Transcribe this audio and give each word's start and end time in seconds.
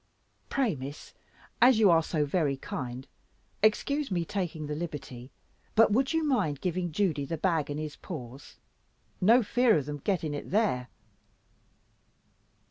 "Pray, 0.49 0.73
Miss, 0.75 1.13
as 1.61 1.77
you 1.77 1.91
are 1.91 2.01
so 2.01 2.25
very 2.25 2.57
kind, 2.57 3.07
excuse 3.61 4.09
my 4.09 4.23
taking 4.23 4.65
the 4.65 4.73
liberty, 4.73 5.29
but 5.75 5.91
would 5.91 6.11
you 6.11 6.23
mind 6.23 6.59
giving 6.59 6.91
Judy 6.91 7.23
the 7.23 7.37
bag 7.37 7.69
in 7.69 7.77
his 7.77 7.97
paws? 7.97 8.57
no 9.21 9.43
fear 9.43 9.77
of 9.77 9.85
them 9.85 9.97
getting 9.99 10.33
it 10.33 10.49
there." 10.49 10.87